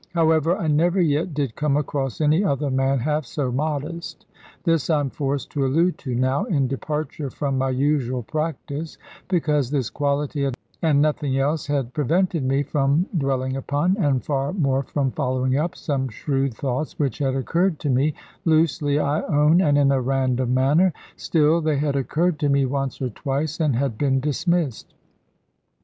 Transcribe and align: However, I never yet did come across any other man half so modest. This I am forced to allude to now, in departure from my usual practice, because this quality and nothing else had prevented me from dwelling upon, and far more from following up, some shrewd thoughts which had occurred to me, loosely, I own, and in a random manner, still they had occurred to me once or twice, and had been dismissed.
However, 0.15 0.57
I 0.57 0.65
never 0.65 0.99
yet 0.99 1.35
did 1.35 1.55
come 1.55 1.77
across 1.77 2.21
any 2.21 2.43
other 2.43 2.71
man 2.71 2.97
half 2.97 3.23
so 3.23 3.51
modest. 3.51 4.25
This 4.63 4.89
I 4.89 4.99
am 4.99 5.11
forced 5.11 5.51
to 5.51 5.63
allude 5.63 5.99
to 5.99 6.15
now, 6.15 6.45
in 6.45 6.67
departure 6.67 7.29
from 7.29 7.59
my 7.59 7.69
usual 7.69 8.23
practice, 8.23 8.97
because 9.27 9.69
this 9.69 9.91
quality 9.91 10.49
and 10.81 10.99
nothing 11.03 11.37
else 11.37 11.67
had 11.67 11.93
prevented 11.93 12.43
me 12.43 12.63
from 12.63 13.05
dwelling 13.15 13.55
upon, 13.55 13.95
and 13.99 14.25
far 14.25 14.53
more 14.53 14.81
from 14.81 15.11
following 15.11 15.55
up, 15.55 15.75
some 15.75 16.09
shrewd 16.09 16.55
thoughts 16.55 16.97
which 16.97 17.19
had 17.19 17.35
occurred 17.35 17.77
to 17.81 17.89
me, 17.91 18.15
loosely, 18.43 18.97
I 18.99 19.21
own, 19.21 19.61
and 19.61 19.77
in 19.77 19.91
a 19.91 20.01
random 20.01 20.51
manner, 20.51 20.93
still 21.15 21.61
they 21.61 21.77
had 21.77 21.95
occurred 21.95 22.39
to 22.39 22.49
me 22.49 22.65
once 22.65 23.03
or 23.03 23.09
twice, 23.09 23.59
and 23.59 23.75
had 23.75 23.99
been 23.99 24.19
dismissed. 24.19 24.95